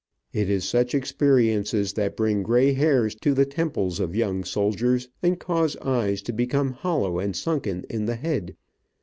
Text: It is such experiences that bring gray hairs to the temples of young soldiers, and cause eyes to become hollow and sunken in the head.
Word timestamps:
It 0.33 0.49
is 0.49 0.67
such 0.67 0.95
experiences 0.95 1.93
that 1.93 2.17
bring 2.17 2.41
gray 2.41 2.73
hairs 2.73 3.13
to 3.21 3.35
the 3.35 3.45
temples 3.45 3.99
of 3.99 4.15
young 4.15 4.43
soldiers, 4.43 5.07
and 5.21 5.39
cause 5.39 5.77
eyes 5.77 6.23
to 6.23 6.33
become 6.33 6.71
hollow 6.71 7.19
and 7.19 7.35
sunken 7.35 7.85
in 7.87 8.07
the 8.07 8.15
head. 8.15 8.55